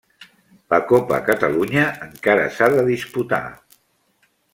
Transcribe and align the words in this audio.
La 0.73 0.77
Copa 0.91 1.19
Catalunya 1.27 1.83
encara 2.05 2.47
s'ha 2.55 2.71
de 2.77 2.87
disputar. 2.91 3.43